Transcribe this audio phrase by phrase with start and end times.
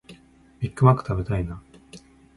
[0.59, 1.61] ビッグマック食べたいなあ